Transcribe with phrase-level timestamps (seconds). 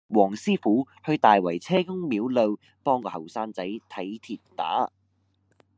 [0.09, 4.91] 黃師傅去大圍車公廟路幫個後生仔睇跌打